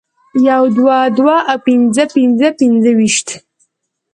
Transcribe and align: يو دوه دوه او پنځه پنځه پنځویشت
يو 0.47 0.63
دوه 0.77 0.97
دوه 1.17 1.37
او 1.51 1.57
پنځه 1.65 2.03
پنځه 2.15 2.47
پنځویشت 2.59 3.27